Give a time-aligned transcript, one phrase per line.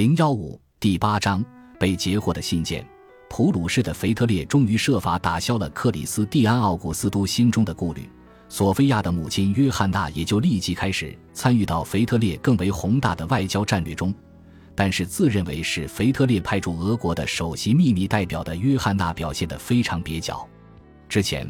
[0.00, 1.44] 零幺五第八章
[1.78, 2.82] 被截获的信件。
[3.28, 8.08] 普鲁士的腓特烈终于设法打消了克里斯蒂安·奥古斯都心中的顾虑，
[8.48, 14.10] 索菲亚的母亲约翰娜也就立即开始参与到腓特烈更为宏大的外交战略中。
[14.74, 20.48] 但是，自认为是腓特烈派驻俄国的首席秘密代表的约翰娜表现得非常蹩脚。
[21.10, 21.46] 之前，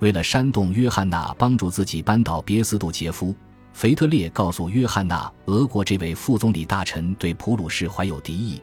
[0.00, 3.34] 为了煽动约翰娜帮助自己扳倒别斯杜杰夫，
[3.74, 8.62] 腓特烈告诉约翰娜，俄国这位副总理大臣对普鲁士怀有敌意。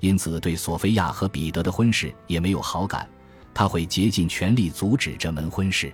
[0.00, 3.08] 因此，对索菲亚和彼得的婚事也没有好感。
[3.54, 5.90] 他会竭尽全力阻止这门婚事。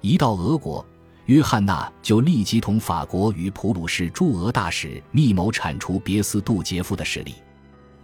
[0.00, 0.86] 一到俄国，
[1.24, 7.34] 约翰娜就立即同法国与普鲁士驻俄大使密谋铲除别斯杜杰夫的势力。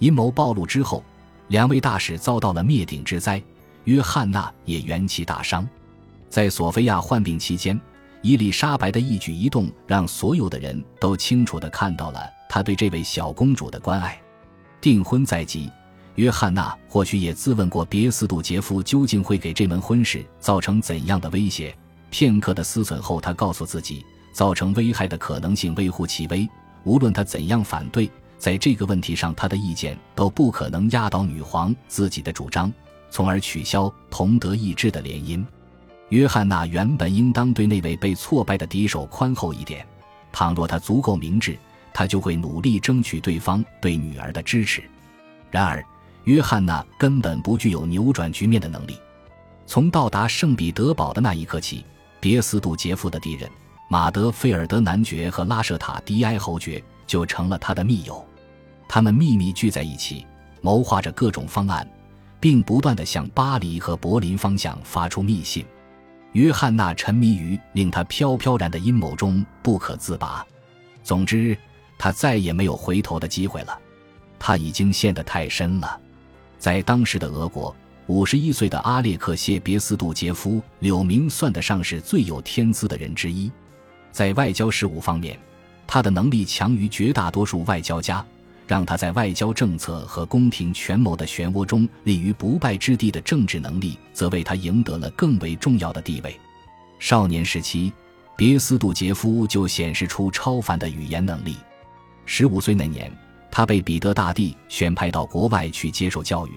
[0.00, 1.04] 阴谋暴露之后，
[1.46, 3.40] 两位大使遭到了灭顶之灾，
[3.84, 5.66] 约翰娜也元气大伤。
[6.28, 7.80] 在索菲亚患病期间，
[8.22, 14.16] 伊丽莎白的一举一动让所有的人都清楚地看到了她对这位小公主的关爱。
[14.80, 15.68] 订婚在即，
[16.14, 21.76] 约翰娜或许也自问过别斯杜杰夫究竟会给这门婚事造成怎样的威胁。
[22.10, 26.48] 片刻的思忖后，她告诉自己，造成危害的可能性微乎其微。
[26.84, 32.72] 无论他怎样反对，在这个问题上，他的意见都不可能压倒女皇自己的主张，
[33.10, 35.44] 从而取消同德意志的联姻。
[36.12, 39.86] 约翰娜原本应当对那位被挫败的敌手宽厚一点，
[40.30, 41.58] 倘若他足够明智。
[41.94, 44.82] 他就会努力争取对方对女儿的支持。
[45.50, 45.82] 然而，
[46.24, 48.98] 约翰娜根本不具有扭转局面的能力。
[49.66, 51.84] 从到达圣彼得堡的那一刻起，
[52.20, 53.50] 别斯杜杰夫的敌人
[53.88, 58.22] 马德菲尔德男爵和拉舍塔迪埃侯爵就成了他的密友。
[58.86, 60.26] 他们秘密聚在一起，
[60.60, 61.86] 谋划着各种方案，
[62.38, 65.64] 并不断地向巴黎和柏林方向发出密信。
[66.32, 70.46] 约翰娜沉迷于令他飘飘然的阴谋中不可自拔。
[71.02, 71.56] 总之。
[71.98, 73.78] 他再也没有回头的机会了，
[74.36, 76.00] 他已经陷得太深了。
[76.58, 77.72] 在当时的俄国，
[78.08, 83.48] 五十一岁的阿列克谢别斯杜杰夫柳明算得上是最有天资的人之一。
[84.10, 85.38] 在外交事务方面，
[85.86, 88.26] 他的能力强于绝大多数外交家，
[88.66, 96.38] 让他在外交政策和宫廷权谋的漩涡中立于不败之地的政治能力，则为他赢得了更为重要的地位。
[96.98, 97.92] 少年时期，
[98.36, 101.56] 别斯杜杰夫就显示出超凡的语言能力。
[102.24, 103.12] 十五岁那年，
[103.50, 106.52] 他被彼得大帝选派到国外去接受教育。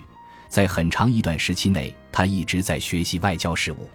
[0.48, 3.90] 在很长一段时期内，他一直在学习外交事务。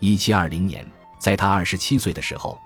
[0.00, 0.84] 一七二零年，
[1.18, 2.58] 在他二十七岁的时候，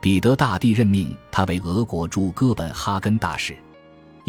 [0.00, 3.54] 彼得大帝任命他为俄国驻哥本哈根大使。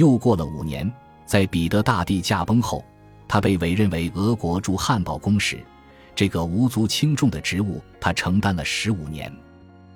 [0.01, 0.91] 又过了五年，
[1.27, 2.83] 在彼得大帝驾崩后，
[3.27, 5.59] 他被委任为俄国驻汉堡公使。
[6.15, 9.31] 这个无足轻重的职务，他承担了十五年。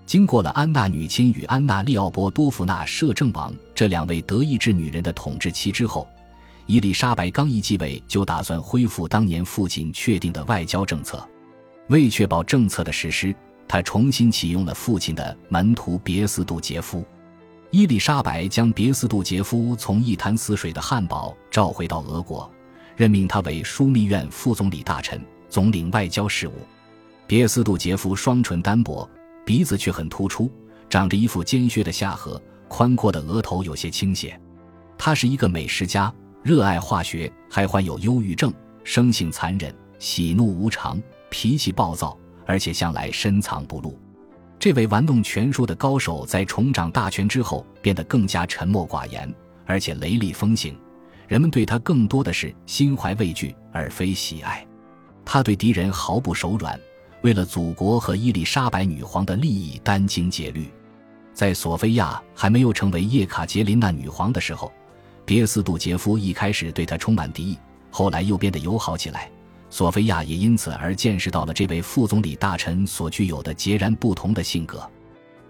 [0.06, 6.08] 经过了安娜女亲与安娜利奥波多夫娜摄政王这两位德意志女人的统治期之后，
[6.68, 11.28] 伊丽莎白刚一继位就打算恢复当年父亲确定的外交政策。
[11.88, 13.36] 为确保政策的实施，
[13.68, 17.04] 她重新启用了父亲的门徒别斯杜杰夫。
[17.72, 22.50] 伊丽莎白将别斯杜杰夫从一潭死水的汉堡召回到俄国，
[22.96, 26.54] 任命他为枢密院副总理大臣，总领外交事务。
[27.28, 29.10] 别斯杜杰夫双唇单薄。
[29.46, 30.50] 鼻子却很突出，
[30.90, 34.42] 长着一副尖削的下颌，宽阔的额头有些倾斜。
[34.98, 36.12] 他是一个美食家，
[36.42, 38.52] 热爱化学，还患有忧郁症，
[38.84, 41.00] 生性残忍，喜怒无常，
[41.30, 43.96] 脾气暴躁，而且向来深藏不露。
[44.66, 49.32] 这位玩弄权术的高手在重掌大权之后，变得更加沉默寡言，
[49.64, 50.76] 而且雷厉风行。
[51.28, 54.66] 人们对他更多的是心怀畏惧，而非喜爱。
[55.24, 56.80] 他对敌人毫不手软。
[57.22, 60.68] 为了祖国和伊丽莎白女皇的利益殚精竭虑，
[61.32, 64.74] 在索菲亚还没有成为叶卡捷琳娜女皇的时候，
[65.26, 67.58] 别斯杜杰夫一开始对她充满敌意，
[67.92, 69.30] 后来又变得友好起来。
[69.70, 74.90] 索菲亚也因此而见识到了这位副总理大臣所具有的截然不同的性格。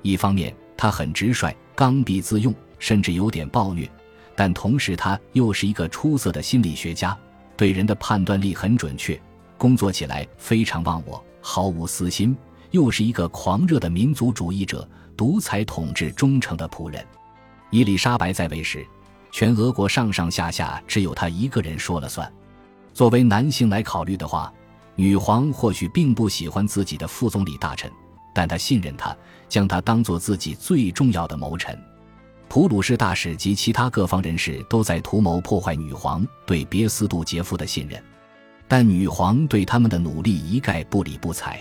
[0.01, 3.87] 一方面，他很直率、刚愎自用，甚至有点暴虐；
[4.35, 7.17] 但同时，他又是一个出色的心理学家，
[7.57, 9.19] 对人的判断力很准确，
[9.57, 11.23] 工作起来非常忘我。
[11.41, 12.35] 毫无私心，
[12.71, 17.05] 又是一个狂热的民族主义者，独裁统治忠诚的仆人。
[17.69, 18.85] 伊丽莎白在位时，
[19.31, 22.31] 全俄国上上下下只有他一个人说了算。
[22.95, 24.51] 作为男性来考虑的话，
[24.95, 27.91] 女皇或许并不喜欢自己的副总理大臣，
[28.33, 29.13] 但她信任他，
[29.49, 31.77] 将他当做自己最重要的谋臣。
[32.47, 38.01] 普鲁士大使及其他各方人士都在图谋破坏女皇对别斯杜杰夫的信任。
[38.65, 41.59] 但女皇对他们的努力一概不理不睬，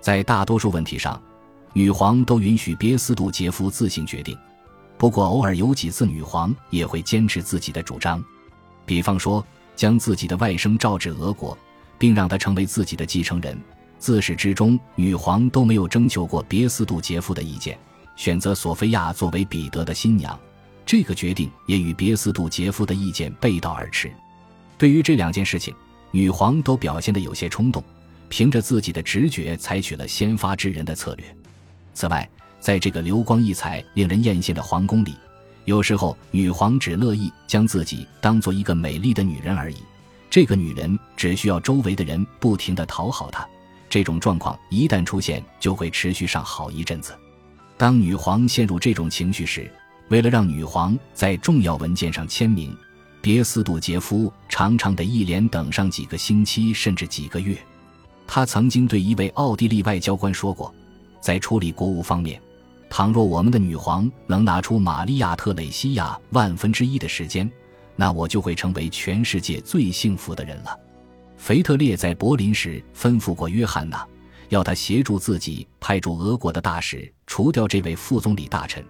[0.00, 1.20] 在大多数问题上，
[1.72, 4.38] 女皇都允许别斯杜杰夫自行决定。
[4.96, 8.22] 不过偶尔有几次，女皇也会坚持自己的主张，
[8.86, 9.44] 比方说
[9.80, 11.56] 将自己的外甥召至俄国，
[11.98, 13.58] 并让他成为自己的继承人。
[13.98, 17.78] 自始至终，女皇都没有征求过别斯杜杰夫的意见，
[18.14, 20.38] 选择索菲亚作为彼得的新娘。
[20.84, 24.12] 这个决定也与别斯杜杰夫的意见背道而驰。
[24.76, 25.74] 对于这两件事情，
[26.10, 27.82] 女皇都表现得有些冲动，
[28.28, 31.24] 凭着自己的直觉采取了先发制人的策略。
[31.94, 32.28] 此外，
[32.60, 35.14] 在这个流光溢彩、令人艳羡的皇宫里，
[35.70, 39.76] 有时候女皇只乐意将自己当做一个美丽的女人而已。
[40.28, 43.48] 这个女人只需要周围的人不停地讨好她。
[43.88, 47.16] 这种状况一旦出现，就会持续上好一阵子。
[47.76, 49.70] 当女皇陷入这种情绪时，
[50.08, 52.76] 为了让女皇在重要文件上签名，
[53.22, 57.56] 别斯杜杰夫常常得一连等上几个星期甚至几个月。
[58.26, 60.74] 他曾经对一位奥地利外交官说过，
[61.20, 62.42] 在处理国务方面。
[62.90, 67.48] 倘若我们的女皇能拿出玛利亚·特蕾西亚万分之一的时间，
[67.94, 70.76] 那我就会成为全世界最幸福的人了。
[71.36, 74.04] 腓特烈在柏林时吩咐过约翰娜，
[74.48, 78.84] 要他协助自己派驻俄国的大使除掉这位副总理大臣。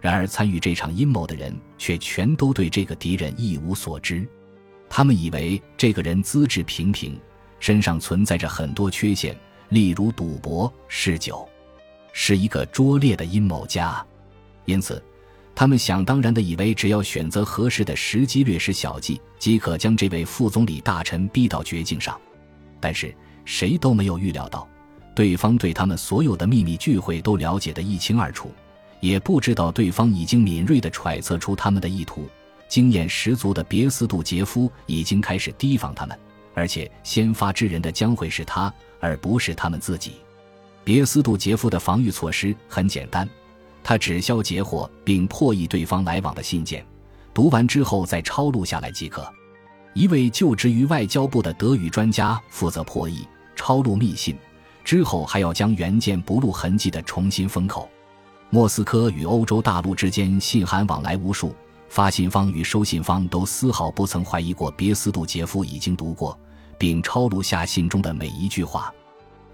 [0.00, 4.28] 然而，参与这场阴谋的人却全都对这个敌人一无所知。
[4.90, 7.18] 他们以为这个人资质平平，
[7.60, 9.34] 身上存在着很多缺陷，
[9.68, 11.48] 例如赌博、嗜酒。
[12.16, 14.02] 是一个拙劣的阴谋家，
[14.66, 15.02] 因此，
[15.52, 22.18] 他们想当然的以为只要选择合适的时机，略施小计，即可将这位副总理大臣逼到绝境上。
[22.78, 23.12] 但是，
[23.44, 24.66] 谁都没有预料到，
[25.12, 28.52] 对方对他们所有的秘密聚会都了解得一清二楚，
[29.00, 32.28] 也不知道对方已经敏锐地揣测出他们的意图。
[32.68, 36.16] 经验十足的别斯杜杰夫已经开始提防他们，
[36.54, 40.12] 而且先发制人的将会是他，而不是他们自己。
[40.84, 43.28] 别斯杜杰夫的防御措施很简单，
[43.82, 46.86] 他只消截获并破译对方来往的信件，
[47.32, 49.26] 读完之后再抄录下来即可。
[49.94, 53.26] 一位就职于外交部的德语专家负责破译、
[53.56, 54.36] 抄录密信，
[54.84, 57.88] 之后还要将原件不露痕迹的重新封口。
[58.50, 61.54] 莫斯科与欧洲大陆之间信函往来无数，
[61.88, 66.38] 发信方与收信方都丝毫不曾怀疑过别斯杜杰夫已经读过
[66.76, 68.92] 并抄录下信中的每一句话。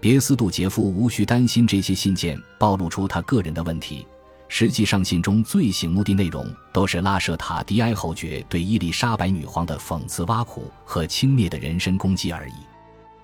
[0.01, 4.05] 别斯杜杰夫无需担心这些信件暴露出他个人的问题。
[4.47, 12.53] 实际上，信中最醒目的内容都是拉舍塔迪埃侯爵对伊丽莎白女皇的讽刺、挖苦和轻蔑的人身攻击而已。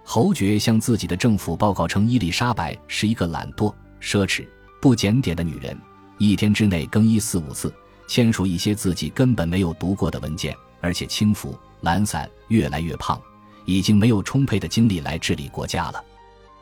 [0.03, 4.47] 侯爵向自己的政府报告称，伊丽莎白是一个懒惰、奢侈、
[4.79, 5.75] 不检点的女人，
[6.19, 7.73] 一天之内更衣四五次，
[8.07, 13.19] 签署一些自己根本没有读过的文件，而且轻浮、懒散，越来越胖，
[13.65, 16.01] 已经没有充沛的精力来治理国家了。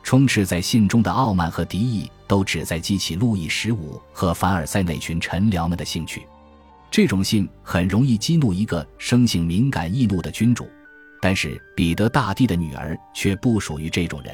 [0.06, 6.24] 充斥在信中的傲慢和敌意，都旨在激起路易十五和凡尔赛那群臣僚们的兴趣。
[6.92, 10.70] 这种信很容易激怒一个生性敏感易怒的君主，
[11.20, 14.32] 但是彼得大帝的女儿却不属于这种人。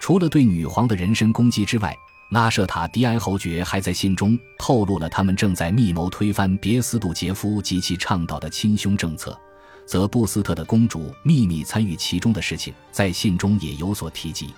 [0.00, 1.92] 除了对女皇的人身攻击之外，
[2.30, 9.36] 拉舍塔迪埃侯爵还在信中透露了他们正在密谋推翻别斯杜杰夫及其倡导的亲兄政策，
[9.84, 14.54] 则布斯特的公主秘密参与其中的事情，在信中也有所提及。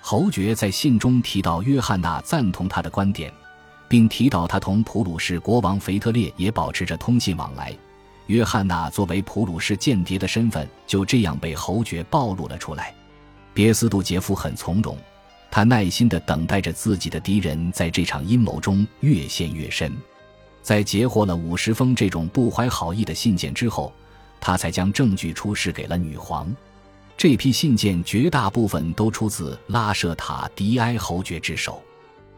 [0.00, 3.32] 侯爵在信中提到，约翰娜赞同他的观点，
[3.88, 7.76] 并提到他同普鲁士国王腓特烈也保持着通信往来。
[8.26, 12.94] 约翰娜作为普鲁士间谍的身份就这样被侯爵暴露了出来。
[13.54, 14.96] 别斯杜杰夫很从容，
[15.50, 19.94] 他耐心地等待着自己的敌人在这场阴谋中越陷越深。
[20.62, 23.92] 在截获了五十封这种不怀好意的信件之后，
[24.40, 26.54] 他才将证据出示给了女皇。
[27.18, 31.82] 这批信件绝大部分都出自拉舍塔迪埃侯爵之手。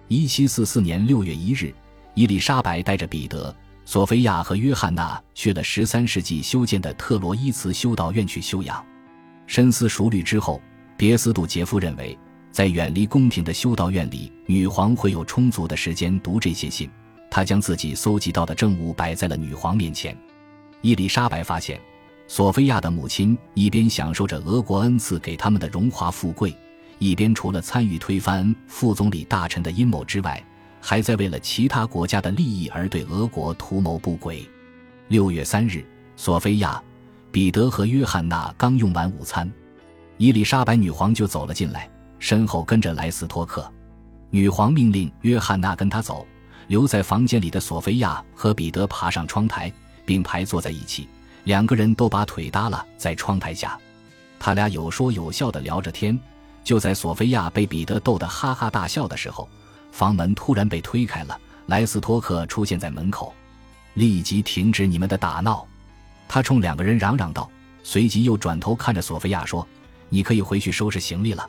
[0.09, 1.71] 一七四四年六月一日，
[2.15, 8.83] 伊丽莎白带着彼得、索菲亚和约翰娜去了十三世纪修建的特罗伊茨修道院去休养。
[9.47, 10.59] 深思熟虑之后，
[10.97, 12.19] 别斯杜杰夫认为，
[12.51, 16.89] 在远离宫廷的修道院里，女皇会有充足的时间读这些信。
[17.31, 20.17] 他将自己搜集到的证物摆在了女皇面前。
[20.81, 21.79] 伊丽莎白发现。
[22.33, 26.57] 索菲亚的母亲一边享受着俄国恩赐给他们的荣华富贵，
[27.01, 30.41] 一边除了参与推翻副总理大臣的阴谋之外，
[30.81, 34.49] 还在为了其他国家的利益而对俄国图谋不轨。
[35.09, 35.85] 六月三日，
[36.15, 36.81] 索菲亚、
[37.33, 39.53] 彼得和约翰娜刚用完午餐，
[40.17, 43.69] 伊丽莎白女皇就走了进来，身后跟着莱斯托克。
[44.31, 46.25] 女皇命令约翰娜跟他走，
[46.69, 49.73] 留在房间里的索菲亚和彼得爬上窗台，
[50.07, 51.09] 并排坐在一起。
[51.45, 53.79] 两个人都把腿搭了在窗台下，
[54.39, 56.19] 他俩有说有笑的聊着天。
[56.63, 59.49] 就在索菲亚被彼得逗得哈哈大笑的时候，
[59.91, 63.35] 房门突然被推开了，莱斯托克出现在门口。
[63.95, 65.67] 立即停止你们的打闹！”
[66.29, 67.51] 他冲两个人嚷嚷道，
[67.83, 69.67] 随即又转头看着索菲亚说
[70.11, 71.45] ：“你可以回去收拾行李了，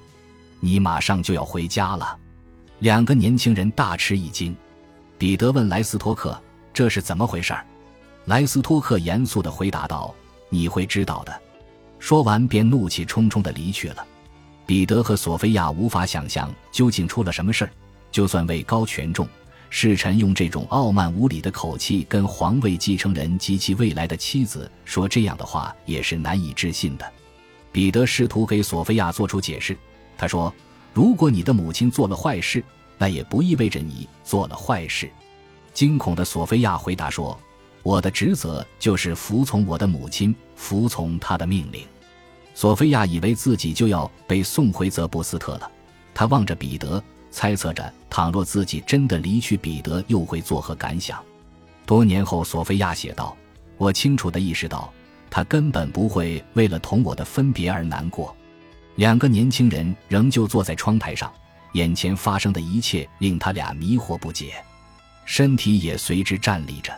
[0.59, 2.17] 你马上就要回家了。”
[2.79, 4.55] 两个年轻人大吃一惊。
[5.19, 6.41] 彼得问莱斯托克
[6.73, 7.53] ：“这是怎么回事？”
[8.25, 10.13] 莱斯托克严肃地回答道
[10.49, 11.41] ：“你会知道的。”
[11.99, 14.05] 说完便怒气冲冲地离去了。
[14.65, 17.71] 彼得和索菲亚无法想象究竟出了什么事儿，
[18.11, 19.27] 就算位高权重。
[19.69, 27.11] 侍臣用这种傲慢无礼的口气跟皇位继承人及其未来的妻子说这样的话，也是难以置信的。
[27.71, 29.77] 彼得试图给索菲亚做出解释，
[30.17, 30.53] 他说
[30.93, 32.61] ：“如果你的母亲做了坏事，
[32.97, 35.09] 那也不意味着你做了坏事。”
[35.73, 37.39] 惊恐的索菲亚回答说
[37.83, 41.83] ：“我的职责就是服从我的母亲，服从她的命令。”
[42.53, 45.71] 索菲亚以为自己就要被送回泽布斯特了，
[46.13, 47.01] 她望着彼得。
[47.33, 51.17] 猜测着，倘若自己真的离去，彼得又会作何感想？
[51.85, 53.35] 多年后，索菲亚写道
[53.79, 54.91] ：“我清楚地意识到，
[55.29, 58.35] 他根本不会为了同我的分别而难过。”
[58.97, 61.31] 两个年轻人仍旧坐在窗台上，
[61.71, 64.61] 眼前发生的一切令他俩迷惑不解，
[65.23, 66.93] 身体也随之站立着。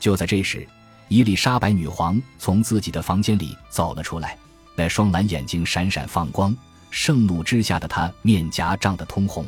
[0.00, 0.66] 就在这时，
[1.08, 4.36] 伊丽莎白女皇从自己的房间里走了出来，
[4.74, 6.56] 那双蓝眼睛闪闪放光，
[6.90, 9.46] 盛怒之下的她面颊涨得通红。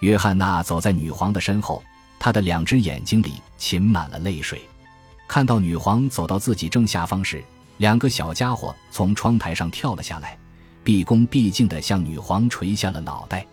[0.00, 1.82] 约翰娜走在女皇的身后，
[2.18, 4.60] 她的两只眼睛里噙满了泪水。
[5.28, 7.42] 看到女皇走到自己正下方时，
[7.78, 10.36] 两个小家伙从窗台上跳了下来，
[10.82, 13.46] 毕恭毕敬地向女皇垂下了脑袋。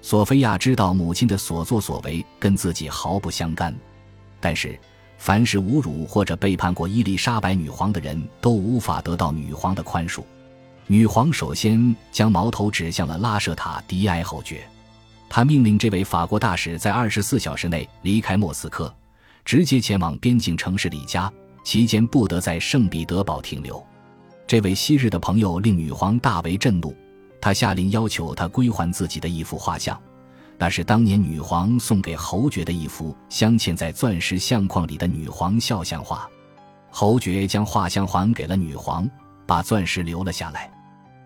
[0.00, 3.74] 索菲亚知道母亲的所作所为跟自己毫不相干，
[4.40, 4.78] 但是
[5.24, 10.20] 凡是侮辱或者背叛过伊丽莎白女皇的人都无法得到女皇的宽恕。
[10.88, 14.68] 女皇首先将矛头指向了拉舍塔迪埃侯爵。
[15.28, 18.92] 他命令这位法国大使在二十四小时内离开莫斯科，
[19.44, 23.80] 直接前往边境城市里加，期间不得在圣彼得堡停留。
[24.44, 26.92] 这位昔日的朋友令女皇大为震怒，
[27.40, 29.96] 他下令要求他归还自己的一幅画像，
[30.58, 36.28] 那是当年女皇送给侯爵的一幅镶嵌在钻石相框里的女皇肖像画。
[36.90, 39.08] 侯爵将画像还给了女皇，
[39.46, 40.70] 把钻石留了下来。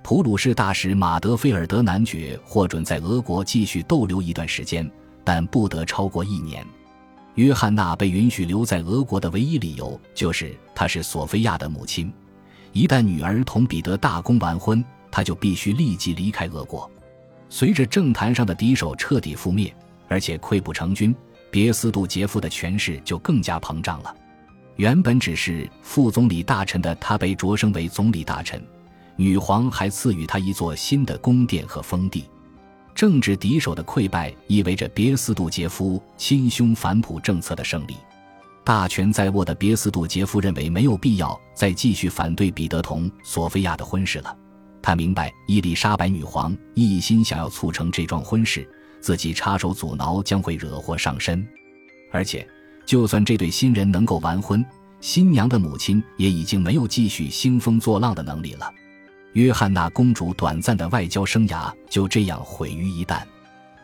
[0.02, 4.88] 普鲁士大使马德菲尔德男爵获准在俄国继续逗留一段时间，
[5.25, 6.64] 但不得超过一年。
[7.35, 12.11] 约翰娜被允许留在俄国的唯一理由就是她是索菲亚的母亲。
[12.73, 16.88] 一旦女儿同彼得大公完婚，她就必须立即离开俄国。
[17.49, 19.75] 随着政坛上的敌手彻底覆灭，
[20.09, 21.15] 而且溃不成军，
[21.50, 24.15] 别斯杜杰夫的权势就更加膨胀了。
[24.76, 28.62] 原本只是副总理大臣的他被擢升为总理大臣。
[29.17, 32.26] 女皇还赐予他一座新的宫殿和封地。
[32.95, 37.97] 政治敌手的溃败意味着别斯杜杰夫亲兄反哺政策的胜利。
[38.62, 44.37] 大权在握的别斯杜杰夫认为没有必要再继续反对彼得同索菲亚的婚事了。
[44.87, 48.64] 他明白伊丽莎白女皇一心想要促成这桩婚事，
[49.00, 51.45] 自己插手阻挠将会惹祸上身。
[52.12, 52.47] 而且，
[52.85, 54.64] 就算这对新人能够完婚，
[55.00, 58.73] 新娘的母亲也已经没有继续兴风作浪的能力了。
[59.33, 63.25] 约翰娜公主短暂的外交生涯就这样毁于一旦，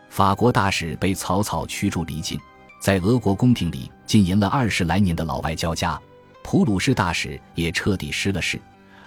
[0.09, 2.39] 法国大使被草草驱逐离境，
[2.81, 6.01] 在俄国宫廷里经营了二十来年的老外交家
[6.45, 8.57] 普鲁士大使也彻底失了势，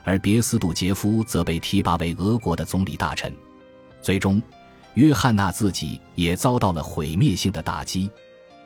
[0.06, 3.36] 而别斯杜杰夫则被提拔为俄国的总理大臣。
[4.02, 4.42] 最终，
[4.94, 8.10] 约翰娜自己也遭到了毁灭性的打击。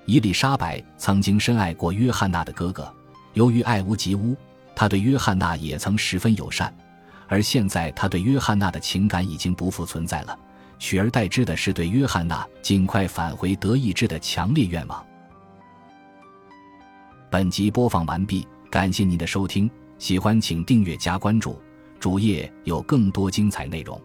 [0.05, 2.93] 伊丽莎白曾经深爱过约翰娜的哥哥，
[3.33, 4.35] 由于爱屋及乌，
[4.75, 6.75] 他对约翰娜也曾十分友善。
[7.27, 10.37] 而现在，他对约翰娜的情感已经不复存在了，
[10.77, 15.05] 取而代之的是对约翰娜尽快返回德意志的强烈愿望。
[17.29, 21.59] 本集播放完毕，感谢您的收听，喜欢请订阅加关注，
[21.99, 24.01] 主页有更多精彩内容。